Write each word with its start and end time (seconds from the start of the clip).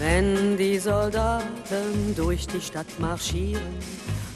Wenn 0.00 0.56
die 0.56 0.78
Soldaten 0.78 2.14
durch 2.16 2.46
die 2.46 2.60
Stadt 2.62 2.98
marschieren, 2.98 3.74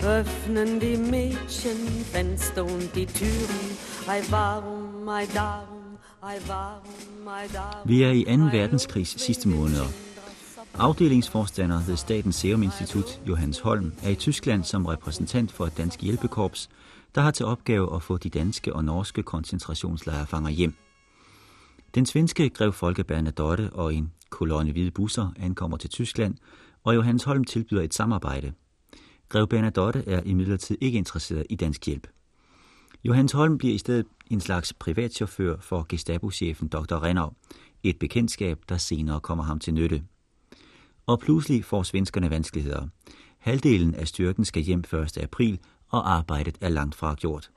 öffnen 0.03 0.79
die 0.79 0.99
Mädchen 0.99 2.05
Fenster 2.13 2.65
und 2.65 2.95
die 2.95 3.07
Türen. 3.07 3.65
Ei 4.07 4.21
warum, 4.29 5.09
ei 5.09 5.27
darum, 5.35 5.97
ei 6.21 6.39
warum, 6.47 7.29
ei 7.29 7.49
darum. 7.51 7.89
Vi 7.89 8.03
er 8.03 8.13
i 8.13 8.25
2. 8.25 8.53
verdenskrigs 8.53 9.11
sidste 9.11 9.49
måneder. 9.49 9.87
Afdelingsforstander 10.75 11.81
ved 11.87 11.97
Statens 11.97 12.37
Serum 12.37 12.63
Institut, 12.63 13.21
Johannes 13.27 13.61
Holm, 13.61 13.93
er 14.03 14.11
i 14.11 14.17
Tyskland 14.17 14.65
som 14.65 14.87
repræsentant 14.87 15.53
for 15.53 15.67
et 15.67 15.79
dansk 15.79 16.01
hjælpekorps, 16.01 16.69
der 17.15 17.21
har 17.21 17.31
til 17.31 17.47
opgave 17.47 17.95
at 17.95 18.03
få 18.03 18.19
de 18.19 18.29
danske 18.29 18.73
og 18.73 18.85
norske 18.85 19.23
koncentrationslejrefanger 19.23 20.51
hjem. 20.51 20.75
Den 21.95 22.07
svenske 22.07 22.51
grev 22.51 22.73
Folke 22.73 23.05
Bernadotte 23.05 23.71
og 23.73 23.95
en 23.95 24.13
kolonne 24.35 24.73
hvide 24.73 24.91
busser 24.91 25.33
ankommer 25.37 25.77
til 25.77 25.91
Tyskland, 25.91 26.35
og 26.85 26.95
Johannes 26.95 27.25
Holm 27.25 27.45
tilbyder 27.45 27.83
et 27.83 27.95
samarbejde. 27.95 28.53
Grev 29.29 29.47
Bernadotte 29.49 30.05
er 30.07 30.23
imidlertid 30.23 30.79
ikke 30.81 30.99
interesseret 30.99 31.47
i 31.51 31.57
dansk 31.57 31.87
hjælp. 31.87 32.07
Johannes 33.05 33.33
Holm 33.33 33.59
bliver 33.59 33.75
i 33.75 33.79
stedet 33.79 34.07
en 34.31 34.41
slags 34.41 34.73
privatchauffør 34.73 35.57
for 35.61 35.87
Gestapo-chefen 35.89 36.69
Dr. 36.69 37.03
Renner, 37.03 37.35
et 37.83 37.99
bekendtskab, 37.99 38.59
der 38.69 38.77
senere 38.77 39.21
kommer 39.21 39.45
ham 39.45 39.59
til 39.59 39.75
nytte. 39.75 40.03
Og 41.07 41.21
pludselig 41.21 41.65
får 41.65 41.83
svenskerne 41.83 42.31
vanskeligheder. 42.31 42.89
Halvdelen 43.39 43.95
af 43.95 44.09
styrken 44.09 44.45
skal 44.45 44.63
hjem 44.63 44.79
1. 44.79 45.19
april, 45.19 45.59
og 45.89 46.13
arbejdet 46.13 46.59
er 46.61 46.69
langt 46.69 46.95
fra 46.95 47.15
gjort. 47.15 47.51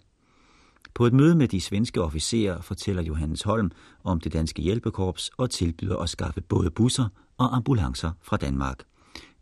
På 0.98 1.06
et 1.06 1.14
møde 1.14 1.36
med 1.36 1.48
de 1.48 1.62
svenske 1.62 2.02
officerer 2.02 2.62
fortæller 2.62 3.02
Johannes 3.02 3.42
Holm 3.42 3.72
om 4.04 4.20
det 4.20 4.34
danske 4.34 4.62
hjælpekorps 4.62 5.32
og 5.38 5.50
tilbyder 5.50 5.98
at 5.98 6.10
skaffe 6.10 6.42
både 6.42 6.72
busser 6.72 7.10
og 7.38 7.56
ambulancer 7.56 8.12
fra 8.22 8.38
Danmark. 8.38 8.78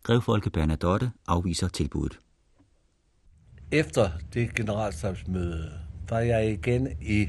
Grevfolke 0.04 0.50
Bernadotte 0.50 1.12
afviser 1.28 1.68
tilbuddet. 1.68 2.20
Efter 3.72 4.10
det 4.34 4.56
generalstabsmøde 4.56 5.72
var 6.10 6.20
jeg 6.20 6.52
igen 6.52 6.88
i 7.02 7.28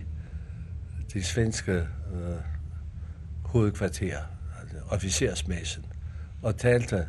det 1.12 1.24
svenske 1.24 1.72
øh, 1.72 2.36
hovedkvarter, 3.44 4.18
altså 4.60 4.76
officersmæssen, 4.90 5.84
og 6.42 6.56
talte 6.56 7.06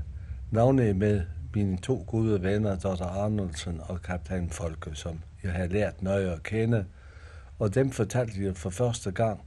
navnet 0.52 0.95
med 0.95 1.22
mine 1.56 1.78
to 1.78 2.06
gode 2.08 2.44
venner, 2.44 2.80
Dr. 2.80 3.03
Arnoldsen 3.03 3.81
og 3.84 4.02
kaptajn 4.02 4.50
Folke, 4.50 4.95
som 4.95 5.19
jeg 5.44 5.52
havde 5.52 5.73
lært 5.73 6.02
nøje 6.02 6.31
at 6.34 6.44
kende, 6.44 6.86
og 7.59 7.75
dem 7.75 7.91
fortalte 7.91 8.44
jeg 8.44 8.58
for 8.58 8.69
første 8.69 9.11
gang 9.11 9.41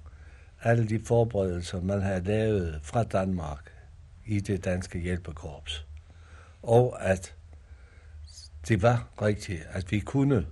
alle 0.63 0.89
de 0.89 1.01
forberedelser, 1.05 1.81
man 1.81 2.03
havde 2.03 2.25
lavet 2.25 2.81
fra 2.83 3.03
Danmark 3.03 3.73
i 4.27 4.41
det 4.41 4.65
danske 4.65 4.99
hjælpekorps. 4.99 5.87
Og 6.63 7.05
at 7.05 7.35
det 8.69 8.83
var 8.83 9.09
rigtigt, 9.23 9.63
at 9.71 9.91
vi 9.91 10.01
kunne, 10.01 10.47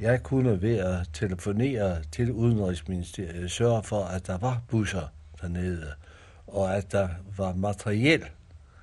jeg 0.00 0.22
kunne 0.22 0.62
ved 0.62 0.78
at 0.78 1.08
telefonere 1.12 2.02
til 2.12 2.32
Udenrigsministeriet 2.32 3.50
sørge 3.50 3.82
for, 3.82 4.04
at 4.04 4.26
der 4.26 4.38
var 4.38 4.62
busser 4.68 5.08
dernede, 5.40 5.92
og 6.46 6.76
at 6.76 6.92
der 6.92 7.08
var 7.36 7.54
materiel, 7.54 8.24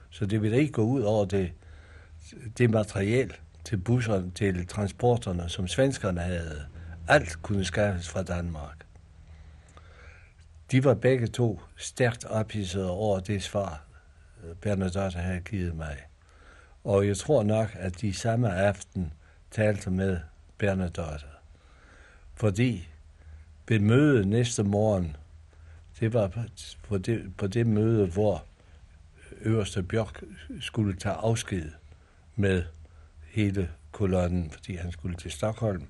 så 0.10 0.26
det 0.26 0.42
ville 0.42 0.58
ikke 0.58 0.72
gå 0.74 0.82
ud 0.82 1.02
over 1.02 1.26
det, 1.26 1.52
det 2.58 2.70
materiel 2.70 3.34
til 3.66 3.78
busserne, 3.78 4.32
til 4.32 4.68
transporterne, 4.68 5.50
som 5.50 5.68
svenskerne 5.68 6.22
havde. 6.22 6.66
Alt 7.12 7.42
kunne 7.42 7.66
skaffes 7.66 8.10
fra 8.10 8.24
Danmark. 8.24 8.86
De 10.72 10.84
var 10.84 10.94
begge 10.94 11.28
to 11.28 11.62
stærkt 11.76 12.26
ophidsede 12.26 12.90
over 12.90 13.20
det 13.20 13.44
svar, 13.44 13.84
øh, 14.44 14.56
Bernadotte 14.56 15.18
havde 15.18 15.40
givet 15.40 15.76
mig. 15.76 15.98
Og 16.84 17.08
jeg 17.08 17.18
tror 17.18 17.44
nok, 17.44 17.70
at 17.74 18.02
de 18.02 18.14
samme 18.14 18.54
aften 18.54 19.14
talte 19.52 19.90
med 19.90 20.20
Bernadotte. 20.58 21.26
Fordi 22.36 22.88
ved 23.68 23.80
mødet 23.80 24.28
næste 24.28 24.64
morgen, 24.64 25.16
det 26.00 26.14
var 26.14 26.48
på 26.84 26.98
det, 26.98 27.38
på 27.38 27.48
det 27.48 27.68
møde, 27.68 28.08
hvor 28.08 28.46
øverste 29.42 29.84
Bjørk 29.84 30.24
skulle 30.60 30.96
tage 30.96 31.16
afsked 31.16 31.72
med 32.36 32.64
hele 33.32 33.70
kolonnen, 33.92 34.52
fordi 34.52 34.76
han 34.76 34.92
skulle 34.92 35.16
til 35.16 35.32
Stockholm, 35.32 35.88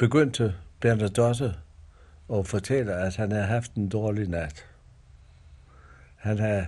begyndte 0.00 0.54
Bernadotte 0.80 1.54
at 2.32 2.46
fortælle, 2.46 2.92
at 2.92 3.16
han 3.16 3.32
havde 3.32 3.46
haft 3.46 3.74
en 3.74 3.88
dårlig 3.88 4.28
nat. 4.28 4.66
Han 6.16 6.38
havde 6.38 6.66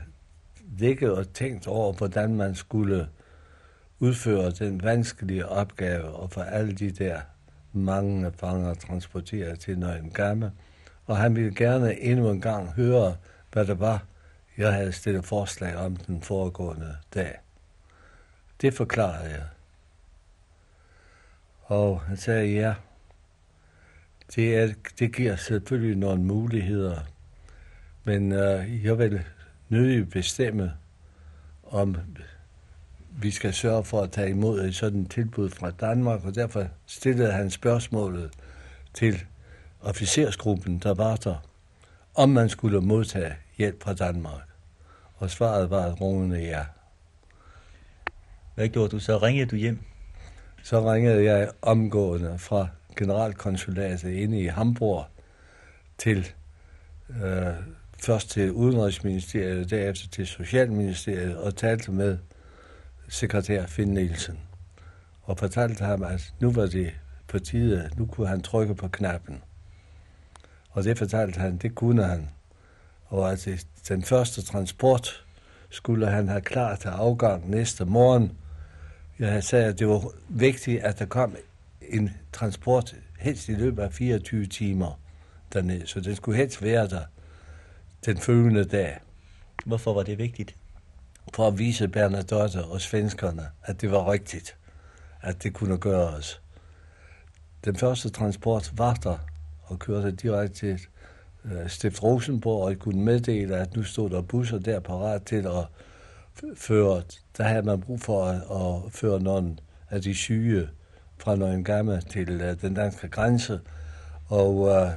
ligget 0.78 1.12
og 1.12 1.32
tænkt 1.32 1.66
over, 1.66 1.92
hvordan 1.92 2.34
man 2.36 2.54
skulle 2.54 3.08
udføre 3.98 4.50
den 4.50 4.82
vanskelige 4.82 5.48
opgave 5.48 6.04
og 6.04 6.30
få 6.30 6.40
alle 6.40 6.72
de 6.72 6.90
der 6.90 7.20
mange 7.72 8.32
fanger 8.36 8.74
transporteret 8.74 9.60
til 9.60 9.78
Nøgen 9.78 10.10
Gamme. 10.10 10.52
Og 11.06 11.16
han 11.16 11.36
ville 11.36 11.54
gerne 11.54 12.00
endnu 12.00 12.30
en 12.30 12.40
gang 12.40 12.72
høre, 12.72 13.16
hvad 13.52 13.66
det 13.66 13.80
var, 13.80 14.04
jeg 14.56 14.72
havde 14.72 14.92
stillet 14.92 15.24
forslag 15.24 15.76
om 15.76 15.96
den 15.96 16.22
foregående 16.22 16.96
dag. 17.14 17.38
Det 18.60 18.74
forklarede 18.74 19.30
jeg. 19.30 19.46
Og 21.62 22.00
han 22.00 22.16
sagde, 22.16 22.52
ja, 22.52 22.74
det, 24.34 24.56
er, 24.56 24.72
det 24.98 25.16
giver 25.16 25.36
selvfølgelig 25.36 25.96
nogle 25.96 26.22
muligheder, 26.22 26.98
men 28.04 28.32
øh, 28.32 28.84
jeg 28.84 28.98
vil 28.98 29.22
nødig 29.68 30.10
bestemme, 30.10 30.72
om 31.62 31.96
vi 33.10 33.30
skal 33.30 33.54
sørge 33.54 33.84
for 33.84 34.00
at 34.02 34.10
tage 34.10 34.30
imod 34.30 34.60
et 34.60 34.74
sådan 34.74 35.06
tilbud 35.06 35.50
fra 35.50 35.70
Danmark, 35.70 36.24
og 36.24 36.34
derfor 36.34 36.66
stillede 36.86 37.32
han 37.32 37.50
spørgsmålet 37.50 38.30
til 38.94 39.24
officersgruppen, 39.80 40.78
der 40.78 40.94
var 40.94 41.16
der, 41.16 41.36
om 42.14 42.28
man 42.28 42.48
skulle 42.48 42.80
modtage 42.80 43.34
hjælp 43.58 43.82
fra 43.82 43.94
Danmark. 43.94 44.48
Og 45.16 45.30
svaret 45.30 45.70
var 45.70 45.86
et 45.86 46.00
rungende 46.00 46.38
ja. 46.38 46.64
Hvad 48.54 48.68
gjorde 48.68 48.88
du 48.88 48.98
så? 48.98 49.18
Ringede 49.18 49.50
du 49.50 49.56
hjem? 49.56 49.78
Så 50.62 50.92
ringede 50.92 51.24
jeg 51.24 51.50
omgående 51.62 52.38
fra 52.38 52.68
generalkonsulatet 52.96 54.10
inde 54.10 54.40
i 54.40 54.46
Hamburg 54.46 55.04
til 55.98 56.32
øh, 57.10 57.54
først 57.98 58.30
til 58.30 58.52
Udenrigsministeriet, 58.52 59.70
derefter 59.70 60.08
til 60.08 60.26
Socialministeriet 60.26 61.36
og 61.36 61.56
talte 61.56 61.92
med 61.92 62.18
sekretær 63.08 63.66
Finn 63.66 63.94
Nielsen 63.94 64.38
og 65.22 65.38
fortalte 65.38 65.84
ham, 65.84 66.02
at 66.02 66.34
nu 66.40 66.52
var 66.52 66.66
det 66.66 66.92
på 67.28 67.38
tide, 67.38 67.90
nu 67.96 68.06
kunne 68.06 68.28
han 68.28 68.40
trykke 68.40 68.74
på 68.74 68.88
knappen. 68.88 69.42
Og 70.70 70.84
det 70.84 70.98
fortalte 70.98 71.40
han, 71.40 71.56
det 71.56 71.74
kunne 71.74 72.04
han. 72.04 72.28
Og 73.06 73.32
at 73.32 73.66
den 73.88 74.02
første 74.02 74.42
transport 74.42 75.24
skulle 75.70 76.06
han 76.06 76.28
have 76.28 76.40
klar 76.40 76.76
til 76.76 76.88
afgang 76.88 77.50
næste 77.50 77.84
morgen. 77.84 78.32
Jeg 79.18 79.44
sagde, 79.44 79.66
at 79.66 79.78
det 79.78 79.88
var 79.88 80.10
vigtigt, 80.28 80.82
at 80.82 80.98
der 80.98 81.06
kom 81.06 81.36
en 81.92 82.10
transport 82.32 82.96
helst 83.18 83.48
i 83.48 83.54
løbet 83.54 83.82
af 83.82 83.92
24 83.92 84.46
timer 84.46 85.00
dernede, 85.52 85.86
så 85.86 86.00
den 86.00 86.16
skulle 86.16 86.38
helst 86.38 86.62
være 86.62 86.88
der 86.88 87.02
den 88.06 88.18
følgende 88.18 88.64
dag. 88.64 89.00
Hvorfor 89.66 89.94
var 89.94 90.02
det 90.02 90.18
vigtigt? 90.18 90.56
For 91.34 91.48
at 91.48 91.58
vise 91.58 91.88
Bernadotte 91.88 92.64
og 92.64 92.80
svenskerne, 92.80 93.46
at 93.62 93.80
det 93.80 93.90
var 93.90 94.12
rigtigt, 94.12 94.56
at 95.20 95.42
det 95.42 95.54
kunne 95.54 95.78
gøres. 95.78 96.40
Den 97.64 97.76
første 97.76 98.10
transport 98.10 98.72
var 98.76 98.94
der 98.94 99.18
og 99.62 99.78
kørte 99.78 100.10
direkte 100.10 100.54
til 100.54 100.80
øh, 101.44 101.68
Stift 101.68 102.02
Rosenborg 102.02 102.64
og 102.64 102.78
kunne 102.78 103.04
meddele, 103.04 103.56
at 103.56 103.76
nu 103.76 103.82
stod 103.82 104.10
der 104.10 104.22
busser 104.22 104.58
der 104.58 104.80
parat 104.80 105.22
til 105.22 105.46
at 105.46 105.66
føre, 106.56 107.02
der 107.36 107.44
havde 107.44 107.62
man 107.62 107.80
brug 107.80 108.00
for 108.00 108.24
at, 108.24 108.36
at 108.36 108.92
føre 108.92 109.20
nogle 109.20 109.56
af 109.90 110.02
de 110.02 110.14
syge 110.14 110.68
fra 111.22 111.36
Nøgengamme 111.36 112.00
til 112.00 112.40
uh, 112.40 112.60
den 112.60 112.74
danske 112.74 113.08
grænse, 113.08 113.60
og 114.28 114.56
uh, 114.56 114.88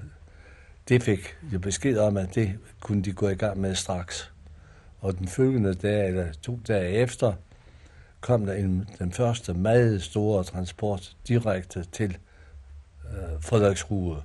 det 0.89 1.03
fik 1.03 1.35
jeg 1.51 1.61
besked 1.61 1.97
om, 1.97 2.17
at 2.17 2.35
det 2.35 2.59
kunne 2.79 3.03
de 3.03 3.13
gå 3.13 3.29
i 3.29 3.35
gang 3.35 3.59
med 3.59 3.75
straks. 3.75 4.31
Og 5.01 5.17
den 5.17 5.27
følgende 5.27 5.73
dag, 5.73 6.07
eller 6.07 6.33
to 6.41 6.59
dage 6.67 6.91
efter, 6.91 7.33
kom 8.21 8.45
der 8.45 8.53
en, 8.53 8.89
den 8.99 9.11
første 9.11 9.53
meget 9.53 10.03
store 10.03 10.43
transport 10.43 11.15
direkte 11.27 11.85
til 11.91 12.17
øh, 13.05 13.33
uh, 13.33 13.41
Frederiksrue. 13.41 14.17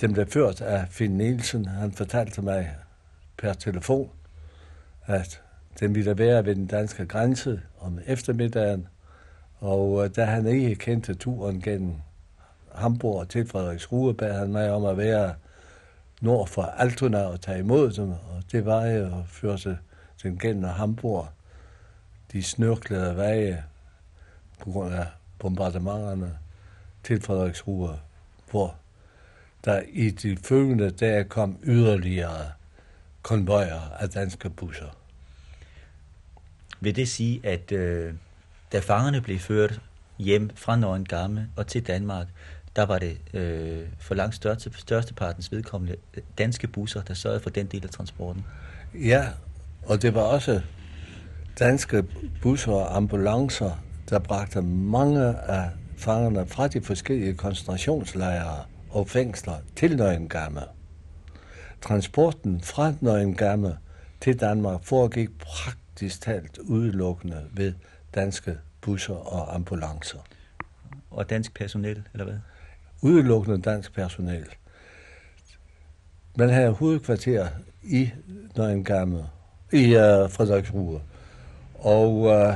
Den 0.00 0.12
blev 0.12 0.26
ført 0.26 0.60
af 0.60 0.86
Finn 0.90 1.18
Nielsen. 1.18 1.66
Han 1.66 1.92
fortalte 1.92 2.42
mig 2.42 2.74
per 3.38 3.52
telefon, 3.52 4.10
at 5.06 5.42
den 5.80 5.94
ville 5.94 6.18
være 6.18 6.44
ved 6.46 6.54
den 6.54 6.66
danske 6.66 7.06
grænse 7.06 7.60
om 7.80 7.98
eftermiddagen, 8.06 8.88
og 9.60 10.04
øh, 10.04 10.10
da 10.16 10.24
han 10.24 10.46
ikke 10.46 10.74
kendte 10.74 11.14
turen 11.14 11.60
gennem 11.60 11.94
Hamburg 12.74 13.28
til 13.28 13.48
Frederiksruhe, 13.48 14.14
bad 14.14 14.38
han 14.38 14.52
mig 14.52 14.70
om 14.72 14.84
at 14.84 14.96
være 14.96 15.34
nord 16.20 16.48
for 16.48 16.62
Altona 16.62 17.22
og 17.22 17.40
tage 17.40 17.58
imod 17.58 17.92
dem, 17.92 18.10
og 18.10 18.42
det 18.52 18.64
var 18.64 18.86
jo 18.86 19.04
at 19.04 19.26
føre 19.26 19.76
den 20.22 20.38
gennem 20.38 20.64
Hamburg. 20.64 21.28
De 22.32 22.42
snørklede 22.42 23.16
veje 23.16 23.64
på 24.58 24.70
grund 24.70 24.94
af 24.94 25.06
bombardementerne 25.38 26.38
til 27.04 27.22
Frederiksruhe, 27.22 27.98
hvor 28.50 28.74
der 29.64 29.82
i 29.88 30.10
de 30.10 30.36
følgende 30.36 30.90
dage 30.90 31.24
kom 31.24 31.58
yderligere 31.64 32.52
konvojer 33.22 33.80
af 34.00 34.10
danske 34.10 34.50
busser. 34.50 34.96
Vil 36.80 36.96
det 36.96 37.08
sige, 37.08 37.40
at 37.46 37.72
øh, 37.72 38.14
da 38.72 38.78
fangerne 38.78 39.20
blev 39.20 39.38
ført 39.38 39.80
hjem 40.18 40.50
fra 40.54 40.76
Nøgen 40.76 41.04
Gamme 41.04 41.48
og 41.56 41.66
til 41.66 41.86
Danmark, 41.86 42.26
der 42.76 42.86
var 42.86 42.98
det 42.98 43.18
øh, 43.34 43.84
for 43.98 44.14
langt 44.14 44.34
største, 44.34 44.70
størstepartens 44.76 45.52
vedkommende 45.52 45.96
øh, 46.14 46.22
danske 46.38 46.66
busser, 46.66 47.02
der 47.02 47.14
sørgede 47.14 47.40
for 47.40 47.50
den 47.50 47.66
del 47.66 47.84
af 47.84 47.90
transporten? 47.90 48.44
Ja, 48.94 49.28
og 49.82 50.02
det 50.02 50.14
var 50.14 50.20
også 50.20 50.60
danske 51.58 52.04
busser 52.42 52.72
og 52.72 52.96
ambulancer, 52.96 53.70
der 54.10 54.18
bragte 54.18 54.62
mange 54.62 55.24
af 55.38 55.70
fangerne 55.96 56.46
fra 56.46 56.68
de 56.68 56.82
forskellige 56.82 57.34
koncentrationslejre 57.34 58.64
og 58.90 59.08
fængsler 59.08 59.54
til 59.76 59.96
Nøgengamme. 59.96 60.60
Transporten 61.82 62.60
fra 62.60 62.92
Nøgengamme 63.00 63.76
til 64.20 64.40
Danmark 64.40 64.84
foregik 64.84 65.38
praktisk 65.38 66.22
talt 66.22 66.58
udelukkende 66.58 67.44
ved 67.52 67.72
danske 68.16 68.58
busser 68.80 69.14
og 69.14 69.54
ambulancer. 69.54 70.18
Og 71.10 71.30
dansk 71.30 71.54
personel, 71.54 72.02
eller 72.12 72.24
hvad? 72.24 72.38
Udelukkende 73.02 73.62
dansk 73.62 73.94
personel. 73.94 74.46
Man 76.36 76.48
havde 76.48 76.72
hovedkvarter 76.72 77.48
i 77.82 78.10
Nøgengamme, 78.56 79.26
i 79.72 79.84
uh, 79.84 80.30
Frederiksruhe. 80.30 81.00
Og 81.74 82.14
uh, 82.14 82.54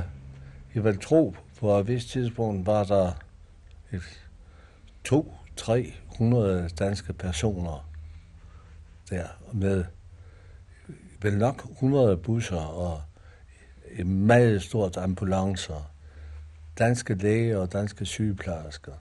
jeg 0.74 0.84
vil 0.84 1.00
tro, 1.00 1.34
på 1.60 1.78
et 1.78 1.88
vist 1.88 2.08
tidspunkt 2.08 2.66
var 2.66 2.84
der 2.84 3.12
et, 3.92 4.26
to, 5.04 5.34
300 5.56 6.68
danske 6.78 7.12
personer 7.12 7.90
der 9.10 9.26
med 9.52 9.84
vel 11.22 11.38
nok 11.38 11.70
100 11.70 12.16
busser 12.16 12.56
og 12.56 13.02
et 13.92 14.06
meget 14.06 14.62
stort 14.62 14.96
ambulancer, 14.96 15.90
danske 16.78 17.14
læger 17.14 17.58
og 17.58 17.72
danske 17.72 18.04
sygeplejersker. 18.04 18.92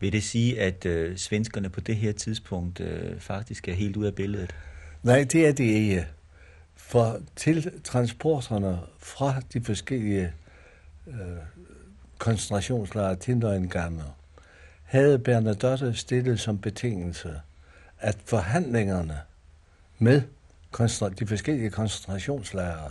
Vil 0.00 0.12
det 0.12 0.22
sige, 0.22 0.60
at 0.60 0.86
øh, 0.86 1.16
svenskerne 1.16 1.68
på 1.68 1.80
det 1.80 1.96
her 1.96 2.12
tidspunkt 2.12 2.80
øh, 2.80 3.20
faktisk 3.20 3.68
er 3.68 3.72
helt 3.72 3.96
ude 3.96 4.06
af 4.06 4.14
billedet? 4.14 4.54
Nej, 5.02 5.26
det 5.32 5.46
er 5.46 5.52
det 5.52 5.64
ikke. 5.64 6.06
For 6.74 7.20
til 7.36 7.80
transporterne 7.84 8.80
fra 8.98 9.40
de 9.52 9.64
forskellige 9.64 10.32
øh, 11.06 11.14
koncentrationslejre 12.18 13.16
til 13.16 13.36
Nøgengamme, 13.36 14.02
havde 14.82 15.18
Bernadotte 15.18 15.94
stillet 15.94 16.40
som 16.40 16.58
betingelse, 16.58 17.40
at 17.98 18.18
forhandlingerne 18.24 19.20
med 19.98 20.22
de 21.18 21.26
forskellige 21.26 21.70
koncentrationslejre 21.70 22.90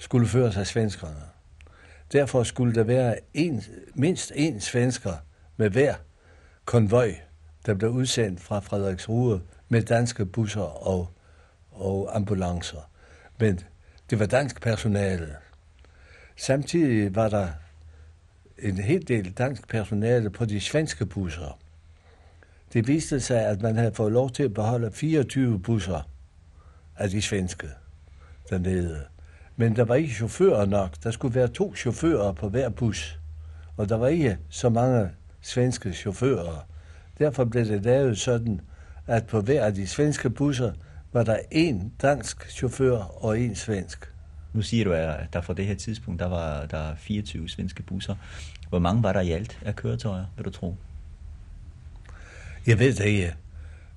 skulle 0.00 0.26
føres 0.26 0.56
af 0.56 0.66
svenskerne. 0.66 1.22
Derfor 2.12 2.42
skulle 2.42 2.74
der 2.74 2.82
være 2.82 3.18
en, 3.34 3.62
mindst 3.94 4.32
én 4.32 4.60
svensker 4.60 5.12
med 5.56 5.70
hver 5.70 5.94
konvoj, 6.64 7.14
der 7.66 7.74
blev 7.74 7.90
udsendt 7.90 8.40
fra 8.40 8.60
Frederiksruhe 8.60 9.40
med 9.68 9.82
danske 9.82 10.26
busser 10.26 10.86
og, 10.86 11.08
og 11.70 12.16
ambulancer. 12.16 12.90
Men 13.40 13.60
det 14.10 14.18
var 14.18 14.26
dansk 14.26 14.60
personale. 14.60 15.36
Samtidig 16.36 17.14
var 17.14 17.28
der 17.28 17.48
en 18.58 18.78
hel 18.78 19.08
del 19.08 19.32
dansk 19.32 19.68
personale 19.68 20.30
på 20.30 20.44
de 20.44 20.60
svenske 20.60 21.06
busser. 21.06 21.58
Det 22.72 22.88
viste 22.88 23.20
sig, 23.20 23.46
at 23.46 23.62
man 23.62 23.76
havde 23.76 23.94
fået 23.94 24.12
lov 24.12 24.30
til 24.30 24.42
at 24.42 24.54
beholde 24.54 24.92
24 24.92 25.60
busser 25.60 26.10
af 26.96 27.10
de 27.10 27.22
svenske 27.22 27.68
dernede. 28.50 29.06
Men 29.60 29.76
der 29.76 29.84
var 29.84 29.94
ikke 29.94 30.14
chauffører 30.14 30.66
nok. 30.66 31.02
Der 31.02 31.10
skulle 31.10 31.34
være 31.34 31.48
to 31.48 31.74
chauffører 31.74 32.32
på 32.32 32.48
hver 32.48 32.68
bus. 32.68 33.18
Og 33.76 33.88
der 33.88 33.96
var 33.96 34.08
ikke 34.08 34.38
så 34.48 34.68
mange 34.68 35.10
svenske 35.40 35.92
chauffører. 35.92 36.66
Derfor 37.18 37.44
blev 37.44 37.64
det 37.64 37.82
lavet 37.82 38.18
sådan, 38.18 38.60
at 39.06 39.26
på 39.26 39.40
hver 39.40 39.64
af 39.64 39.74
de 39.74 39.86
svenske 39.86 40.30
busser 40.30 40.72
var 41.12 41.22
der 41.22 41.38
en 41.50 41.92
dansk 42.02 42.50
chauffør 42.50 42.96
og 42.96 43.40
en 43.40 43.54
svensk. 43.54 44.12
Nu 44.52 44.62
siger 44.62 44.84
du, 44.84 44.92
at 44.92 45.32
der 45.32 45.40
fra 45.40 45.54
det 45.54 45.66
her 45.66 45.74
tidspunkt, 45.74 46.20
der 46.20 46.28
var 46.28 46.66
der 46.66 46.94
24 46.94 47.48
svenske 47.48 47.82
busser. 47.82 48.14
Hvor 48.68 48.78
mange 48.78 49.02
var 49.02 49.12
der 49.12 49.20
i 49.20 49.30
alt 49.30 49.58
af 49.64 49.76
køretøjer, 49.76 50.24
vil 50.36 50.44
du 50.44 50.50
tro? 50.50 50.76
Jeg 52.66 52.78
ved 52.78 52.94
det 52.94 53.04
ikke. 53.04 53.34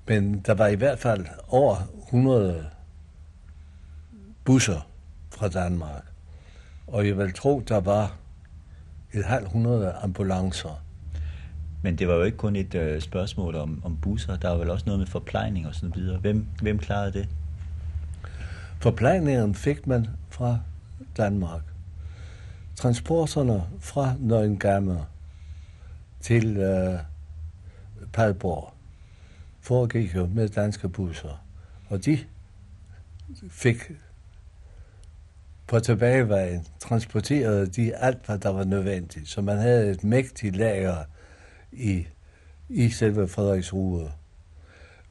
Men 0.08 0.40
der 0.40 0.54
var 0.54 0.68
i 0.68 0.76
hvert 0.76 1.00
fald 1.00 1.26
over 1.48 1.76
100 2.08 2.66
busser 4.46 4.93
fra 5.44 5.50
Danmark. 5.50 6.04
Og 6.88 7.08
jeg 7.08 7.18
vil 7.18 7.34
tro, 7.34 7.64
der 7.68 7.80
var 7.80 8.16
et 9.14 9.26
halvt 9.26 9.52
hundrede 9.52 9.92
ambulancer. 9.92 10.84
Men 11.82 11.96
det 11.96 12.08
var 12.08 12.14
jo 12.14 12.24
ikke 12.24 12.38
kun 12.38 12.56
et 12.56 12.76
øh, 12.76 13.02
spørgsmål 13.02 13.56
om, 13.56 13.82
om 13.86 13.98
busser. 13.98 14.36
Der 14.38 14.50
var 14.50 14.58
vel 14.58 14.70
også 14.70 14.86
noget 14.86 15.00
med 15.00 15.08
forplejning 15.08 15.68
og 15.68 15.76
sådan 15.76 15.96
videre. 15.96 16.20
Hvem, 16.20 16.46
hvem 16.62 16.80
klarede 16.80 17.14
det? 17.14 17.30
Forplejningen 18.80 19.56
fik 19.56 19.88
man 19.88 20.08
fra 20.30 20.60
Danmark. 21.18 21.62
Transporterne 22.76 23.64
fra 23.80 24.14
Nøgengamme 24.20 25.06
til 26.22 26.58
øh, 26.58 27.00
Padborg 28.14 28.74
foregik 29.62 30.16
jo 30.16 30.26
med 30.26 30.50
danske 30.50 30.90
busser. 30.90 31.46
Og 31.90 32.06
de 32.06 32.20
fik 33.50 33.92
på 35.74 35.80
tilbagevejen 35.80 36.68
transporterede 36.80 37.68
de 37.68 37.96
alt, 37.96 38.26
hvad 38.26 38.38
der 38.38 38.50
var 38.50 38.64
nødvendigt. 38.64 39.30
Så 39.30 39.42
man 39.42 39.58
havde 39.58 39.92
et 39.92 40.04
mægtigt 40.04 40.56
lager 40.56 40.96
i, 41.72 42.08
i 42.70 42.90
selve 42.90 43.28
Frederiksrude. 43.28 44.12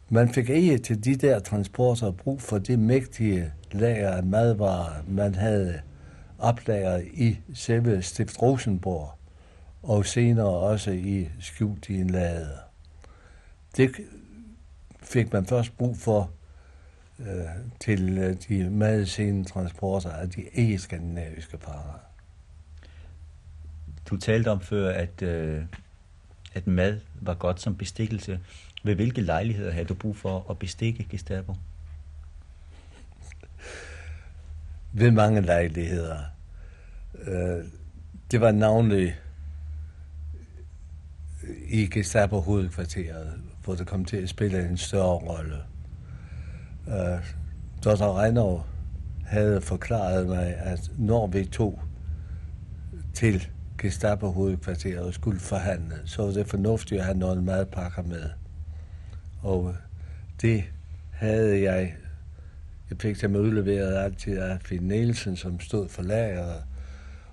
Man 0.09 0.29
fik 0.29 0.49
ikke 0.49 0.79
til 0.79 1.05
de 1.05 1.17
der 1.17 1.39
transporter 1.39 2.11
brug 2.11 2.41
for 2.41 2.59
det 2.59 2.79
mægtige 2.79 3.53
lager 3.73 4.11
af 4.11 4.23
madvarer, 4.23 5.03
man 5.09 5.35
havde 5.35 5.81
oplagret 6.39 7.05
i 7.13 7.39
selve 7.55 8.03
Stift 8.03 8.43
Rosenborg, 8.43 9.11
og 9.83 10.07
senere 10.07 10.47
også 10.47 10.91
i 10.91 11.29
skjult 11.41 11.89
i 11.89 12.01
en 12.01 12.11
lade. 12.11 12.51
Det 13.77 13.91
fik 15.03 15.33
man 15.33 15.47
først 15.47 15.77
brug 15.77 15.97
for 15.97 16.31
øh, 17.27 17.47
til 17.81 18.19
øh, 18.19 18.37
de 18.49 18.71
meget 18.71 19.09
sene 19.09 19.45
transporter 19.45 20.11
af 20.11 20.31
de 20.31 20.43
ikke-skandinaviske 20.43 21.59
fanger. 21.59 21.99
Du 24.11 24.17
talte 24.17 24.49
om 24.49 24.61
før, 24.61 24.91
at, 24.93 25.23
øh, 25.23 25.65
at 26.55 26.67
mad 26.67 27.01
var 27.21 27.35
godt 27.35 27.61
som 27.61 27.77
bestikkelse. 27.77 28.41
Ved 28.85 28.95
hvilke 28.95 29.21
lejligheder 29.21 29.73
havde 29.73 29.85
du 29.85 29.95
brug 29.95 30.17
for 30.17 30.47
at 30.51 30.59
bestikke 30.59 31.07
Gestapo? 31.11 31.55
Ved 34.93 35.11
mange 35.11 35.41
lejligheder. 35.41 36.19
Øh, 37.15 37.65
det 38.31 38.41
var 38.41 38.53
navnlig 38.53 39.17
i 41.69 41.87
Gestapo-hovedkvarteret, 41.87 43.41
hvor 43.65 43.75
det 43.75 43.87
kom 43.87 44.05
til 44.05 44.17
at 44.17 44.29
spille 44.29 44.69
en 44.69 44.77
større 44.77 45.19
rolle 45.19 45.57
øh, 46.89 47.25
Dr. 47.85 48.19
Reynov 48.19 48.67
havde 49.25 49.61
forklaret 49.61 50.27
mig, 50.27 50.55
at 50.57 50.91
når 50.99 51.27
vi 51.27 51.45
tog 51.45 51.81
til 53.15 53.49
Gestapo-hovedkvarteret 53.79 55.07
og 55.07 55.15
skulle 55.15 55.41
forhandle, 55.41 55.95
så 56.05 56.23
var 56.23 56.33
det 56.33 56.47
fornuftigt 56.47 56.99
at 57.01 57.05
have 57.05 57.19
nogle 57.19 57.43
madpakker 57.43 58.03
med. 58.03 58.31
Og 59.43 59.75
det 60.43 60.65
havde 61.13 61.63
jeg. 61.63 61.95
Jeg 62.91 62.99
fik 63.01 63.21
dem 63.21 63.37
udleveret 63.37 64.05
altid 64.05 64.39
af 64.39 64.59
Finn 64.65 64.89
Nielsen, 64.89 65.37
som 65.37 65.61
stod 65.61 65.89
for 65.89 66.03
lageret, 66.03 66.65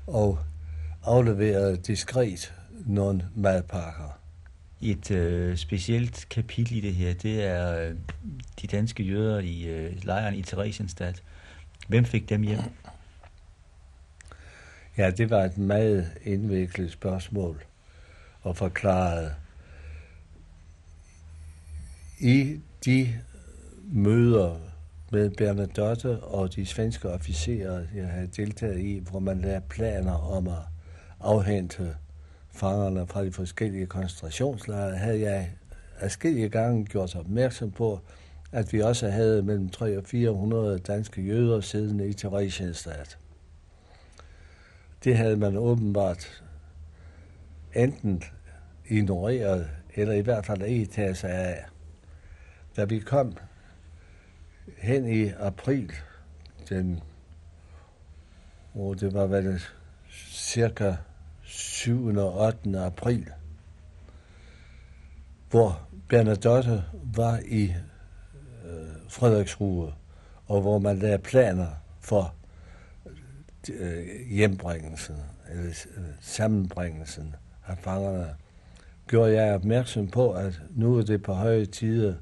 og 0.07 0.39
afleverede 1.03 1.77
diskret 1.77 2.53
nogle 2.85 3.25
madpakker. 3.35 4.18
Et 4.81 5.11
øh, 5.11 5.57
specielt 5.57 6.27
kapitel 6.29 6.77
i 6.77 6.81
det 6.81 6.95
her, 6.95 7.13
det 7.13 7.43
er 7.43 7.89
øh, 7.89 7.95
de 8.61 8.67
danske 8.67 9.03
jøder 9.03 9.39
i 9.39 9.63
øh, 9.63 10.05
lejren 10.05 10.35
i 10.35 10.41
Theresienstadt. 10.41 11.23
Hvem 11.87 12.05
fik 12.05 12.29
dem 12.29 12.41
hjem? 12.41 12.59
Ja, 14.97 15.11
det 15.11 15.29
var 15.29 15.43
et 15.43 15.57
meget 15.57 16.11
indviklet 16.23 16.91
spørgsmål 16.91 17.63
og 18.41 18.57
forklaret. 18.57 19.35
I 22.19 22.59
de 22.85 23.15
møder 23.83 24.59
med 25.11 25.29
Bernadotte 25.29 26.19
og 26.19 26.55
de 26.55 26.65
svenske 26.65 27.09
officerer, 27.09 27.85
jeg 27.95 28.07
havde 28.07 28.27
deltaget 28.27 28.79
i, 28.79 29.01
hvor 29.09 29.19
man 29.19 29.41
lavede 29.41 29.61
planer 29.69 30.13
om 30.13 30.47
at 30.47 30.63
afhente 31.19 31.95
fangerne 32.51 33.07
fra 33.07 33.25
de 33.25 33.31
forskellige 33.31 33.85
koncentrationslejre, 33.85 34.97
havde 34.97 35.21
jeg 35.21 35.51
adskillige 35.99 36.49
gange 36.49 36.85
gjort 36.85 37.15
opmærksom 37.15 37.71
på, 37.71 37.99
at 38.51 38.73
vi 38.73 38.81
også 38.81 39.09
havde 39.09 39.43
mellem 39.43 39.69
300 39.69 39.97
og 39.97 40.05
400 40.05 40.79
danske 40.79 41.21
jøder 41.21 41.61
siddende 41.61 42.07
i 42.07 42.13
Theresienstadt. 42.13 43.17
Det 45.03 45.17
havde 45.17 45.35
man 45.35 45.57
åbenbart 45.57 46.43
enten 47.75 48.23
ignoreret, 48.87 49.69
eller 49.95 50.13
i 50.13 50.21
hvert 50.21 50.45
fald 50.45 50.61
ikke 50.61 50.85
taget 50.85 51.17
sig 51.17 51.29
af. 51.29 51.65
Da 52.75 52.85
vi 52.85 52.99
kom 52.99 53.37
hen 54.77 55.07
i 55.07 55.29
april, 55.29 55.91
den, 56.69 56.99
og 58.73 58.99
det 58.99 59.13
var 59.13 59.27
vel 59.27 59.61
cirka 60.31 60.95
7. 61.49 62.17
og 62.17 62.37
8. 62.37 62.79
april, 62.79 63.25
hvor 65.49 65.87
Bernadotte 66.09 66.83
var 67.15 67.39
i 67.45 67.63
øh, 68.65 68.87
Frederiksrue, 69.07 69.93
og 70.47 70.61
hvor 70.61 70.79
man 70.79 70.99
lagde 70.99 71.17
planer 71.17 71.67
for 72.01 72.33
øh, 73.69 74.07
hjembringelsen, 74.29 75.15
eller 75.49 75.65
øh, 75.97 76.03
sammenbringelsen 76.21 77.35
af 77.67 77.77
fangerne, 77.77 78.35
gjorde 79.07 79.41
jeg 79.41 79.55
opmærksom 79.55 80.07
på, 80.07 80.31
at 80.31 80.61
nu 80.69 80.97
er 80.97 81.03
det 81.03 81.23
på 81.23 81.33
høje 81.33 81.65
tider 81.65 82.15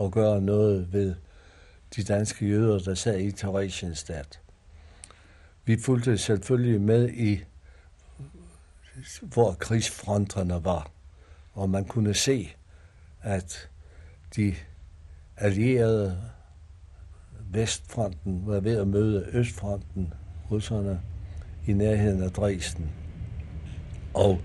at 0.00 0.10
gøre 0.10 0.40
noget 0.40 0.92
ved 0.92 1.14
de 1.96 2.02
danske 2.02 2.46
jøder, 2.46 2.78
der 2.78 2.94
sad 2.94 3.18
i 3.18 3.32
Theresienstadt. 3.32 4.40
Vi 5.64 5.80
fulgte 5.80 6.18
selvfølgelig 6.18 6.80
med 6.80 7.08
i, 7.08 7.44
hvor 9.22 9.52
krigsfronterne 9.52 10.64
var, 10.64 10.90
og 11.52 11.70
man 11.70 11.84
kunne 11.84 12.14
se, 12.14 12.48
at 13.22 13.70
de 14.36 14.54
allierede 15.36 16.22
Vestfronten 17.50 18.46
var 18.46 18.60
ved 18.60 18.76
at 18.76 18.88
møde 18.88 19.26
Østfronten, 19.32 20.14
russerne, 20.50 21.00
i 21.66 21.72
nærheden 21.72 22.22
af 22.22 22.30
Dresden. 22.30 22.90
Og 24.14 24.40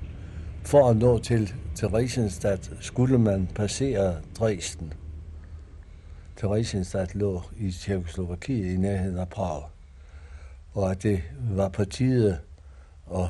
for 0.63 0.89
at 0.89 0.97
nå 0.97 1.19
til 1.19 1.53
Theresienstadt 1.75 2.71
skulle 2.79 3.17
man 3.17 3.47
passere 3.55 4.21
Dresden. 4.39 4.93
Theresienstadt 6.37 7.15
lå 7.15 7.41
i 7.57 7.71
Tjekkoslovakiet 7.71 8.73
i 8.73 8.77
nærheden 8.77 9.17
af 9.17 9.29
Prag. 9.29 9.63
Og 10.73 10.91
at 10.91 11.03
det 11.03 11.23
var 11.49 11.69
på 11.69 11.85
tide, 11.85 12.39
og 13.05 13.29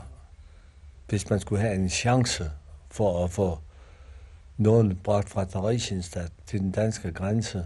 hvis 1.12 1.30
man 1.30 1.40
skulle 1.40 1.62
have 1.62 1.76
en 1.76 1.90
chance 1.90 2.52
for 2.92 3.24
at 3.24 3.30
få 3.30 3.60
nogen 4.58 4.96
bragt 4.96 5.30
fra 5.30 5.46
Theresienstadt 5.46 6.32
til 6.46 6.60
den 6.60 6.72
danske 6.72 7.12
grænse, 7.12 7.66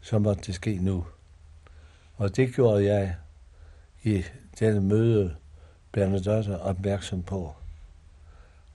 så 0.00 0.18
måtte 0.18 0.42
det 0.42 0.54
ske 0.54 0.78
nu. 0.78 1.06
Og 2.16 2.36
det 2.36 2.54
gjorde 2.54 2.84
jeg 2.84 3.14
i 4.02 4.24
denne 4.60 4.80
møde 4.80 5.36
Bernadotte 5.92 6.60
opmærksom 6.60 7.22
på. 7.22 7.52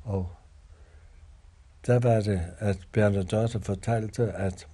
Og 0.04 0.32
der 1.88 2.00
var 2.00 2.22
det, 2.22 2.42
at 2.60 2.80
Bernadotte 2.92 3.62
fortalte, 3.62 4.32
at 4.32 4.68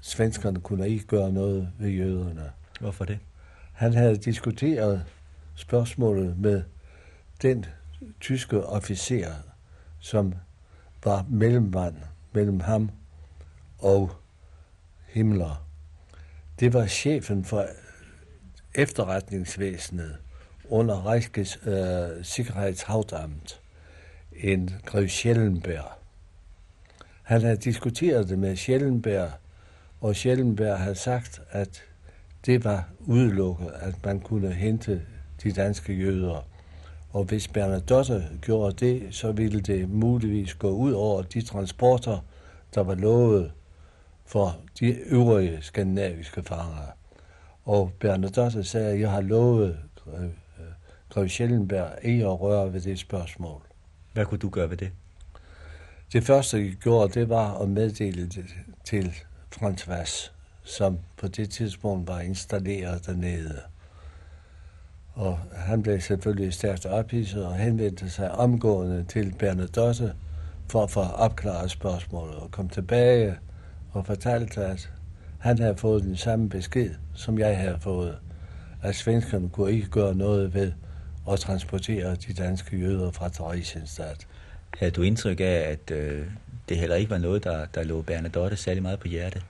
svenskerne 0.00 0.60
kunne 0.60 0.88
ikke 0.88 1.06
gøre 1.06 1.32
noget 1.32 1.72
ved 1.78 1.90
jøderne. 1.90 2.50
Hvorfor 2.80 3.04
det? 3.04 3.18
Han 3.72 3.94
havde 3.94 4.16
diskuteret 4.16 5.04
spørgsmålet 5.54 6.38
med 6.38 6.62
den 7.42 7.66
tyske 8.20 8.66
officer, 8.66 9.32
som 10.00 10.34
var 11.04 11.26
mellemmand 11.28 11.96
mellem 12.32 12.60
ham 12.60 12.90
og 13.78 14.10
Himmler. 15.06 15.66
Det 16.60 16.72
var 16.72 16.86
chefen 16.86 17.44
for 17.44 17.66
efterretningsvæsenet 18.74 20.16
under 20.68 21.06
Reichs 21.06 21.58
øh, 21.66 22.24
Sikkerhedshavdamt, 22.24 23.60
en 24.36 24.70
grev 24.86 25.08
Schellenberg. 25.08 25.84
Han 27.22 27.40
havde 27.40 27.56
diskuteret 27.56 28.28
det 28.28 28.38
med 28.38 28.56
Schellenberg, 28.56 29.30
og 30.00 30.16
Schellenberg 30.16 30.78
havde 30.78 30.94
sagt, 30.94 31.42
at 31.50 31.82
det 32.46 32.64
var 32.64 32.88
udelukket, 33.00 33.70
at 33.74 34.04
man 34.04 34.20
kunne 34.20 34.52
hente 34.52 35.02
de 35.42 35.52
danske 35.52 35.92
jøder. 35.92 36.48
Og 37.14 37.24
hvis 37.24 37.48
Bernadotte 37.48 38.28
gjorde 38.42 38.86
det, 38.86 39.14
så 39.14 39.32
ville 39.32 39.60
det 39.60 39.90
muligvis 39.90 40.54
gå 40.54 40.70
ud 40.70 40.92
over 40.92 41.22
de 41.22 41.42
transporter, 41.42 42.18
der 42.74 42.80
var 42.80 42.94
lovet 42.94 43.52
for 44.26 44.56
de 44.80 44.86
øvrige 44.86 45.58
skandinaviske 45.62 46.42
fanger. 46.42 46.96
Og 47.64 47.92
Bernadotte 48.00 48.64
sagde, 48.64 48.92
at 48.92 49.00
jeg 49.00 49.10
har 49.10 49.20
lovet 49.20 49.78
Grev 51.10 51.28
Schellenberg 51.28 51.98
ikke 52.02 52.24
at 52.24 52.40
røre 52.40 52.72
ved 52.72 52.80
det 52.80 52.98
spørgsmål. 52.98 53.62
Hvad 54.12 54.26
kunne 54.26 54.38
du 54.38 54.48
gøre 54.48 54.70
ved 54.70 54.76
det? 54.76 54.90
Det 56.12 56.24
første, 56.24 56.58
jeg 56.58 56.72
gjorde, 56.72 57.20
det 57.20 57.28
var 57.28 57.58
at 57.62 57.68
meddele 57.68 58.28
det 58.28 58.44
til 58.84 59.12
Frans 59.50 59.88
Vass, 59.88 60.32
som 60.62 60.98
på 61.16 61.28
det 61.28 61.50
tidspunkt 61.50 62.08
var 62.08 62.20
installeret 62.20 63.06
dernede. 63.06 63.73
Og 65.14 65.38
han 65.52 65.82
blev 65.82 66.00
selvfølgelig 66.00 66.52
stærkt 66.52 66.86
ophidset 66.86 67.46
og 67.46 67.54
henvendte 67.54 68.10
sig 68.10 68.32
omgående 68.32 69.04
til 69.08 69.34
Bernadotte 69.38 70.14
for 70.68 70.82
at 70.82 70.90
få 70.90 71.00
opklaret 71.00 71.70
spørgsmålet 71.70 72.34
og 72.34 72.50
kom 72.50 72.68
tilbage 72.68 73.38
og 73.92 74.06
fortalte, 74.06 74.64
at 74.64 74.90
han 75.38 75.58
havde 75.58 75.76
fået 75.76 76.02
den 76.02 76.16
samme 76.16 76.48
besked, 76.48 76.90
som 77.14 77.38
jeg 77.38 77.58
havde 77.58 77.78
fået, 77.80 78.18
at 78.82 78.94
svenskerne 78.94 79.48
kunne 79.48 79.72
ikke 79.72 79.88
gøre 79.88 80.14
noget 80.14 80.54
ved 80.54 80.72
at 81.30 81.38
transportere 81.40 82.14
de 82.14 82.32
danske 82.32 82.76
jøder 82.76 83.10
fra 83.10 83.28
Theresienstadt. 83.28 84.26
Havde 84.78 84.92
du 84.92 85.02
indtryk 85.02 85.40
af, 85.40 85.44
at 85.44 85.90
øh, 85.90 86.26
det 86.68 86.78
heller 86.78 86.96
ikke 86.96 87.10
var 87.10 87.18
noget, 87.18 87.44
der, 87.44 87.66
der 87.74 87.82
lå 87.82 88.02
Bernadotte 88.02 88.56
særlig 88.56 88.82
meget 88.82 88.98
på 88.98 89.08
hjerte? 89.08 89.42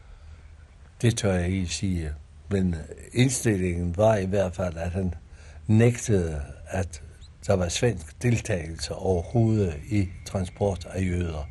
Det 1.03 1.17
tør 1.17 1.33
jeg 1.33 1.49
ikke 1.49 1.67
sige. 1.67 2.11
Men 2.51 2.77
indstillingen 3.13 3.97
var 3.97 4.17
i 4.17 4.27
hvert 4.27 4.55
fald, 4.55 4.77
at 4.77 4.91
han 4.91 5.15
nægtede, 5.67 6.43
at 6.67 7.03
der 7.47 7.55
var 7.55 7.69
svensk 7.69 8.23
deltagelse 8.23 8.95
overhovedet 8.95 9.75
i 9.91 10.09
transport 10.27 10.87
af 10.91 11.03
jøder. 11.03 11.49